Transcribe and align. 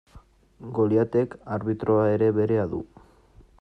Goliatek 0.79 1.37
arbitroa 1.57 2.09
ere 2.17 2.35
berea 2.41 2.69
du. 2.77 2.85